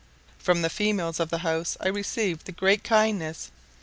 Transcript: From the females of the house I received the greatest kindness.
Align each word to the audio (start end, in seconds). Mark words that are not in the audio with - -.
From 0.39 0.63
the 0.63 0.69
females 0.71 1.19
of 1.19 1.29
the 1.29 1.37
house 1.45 1.77
I 1.79 1.87
received 1.87 2.47
the 2.47 2.51
greatest 2.51 2.85
kindness. 2.85 3.51